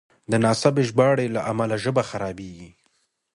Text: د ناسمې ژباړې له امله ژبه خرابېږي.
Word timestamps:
د 0.31 0.33
ناسمې 0.45 0.83
ژباړې 0.89 1.27
له 1.35 1.41
امله 1.51 1.75
ژبه 1.83 2.03
خرابېږي. 2.09 2.69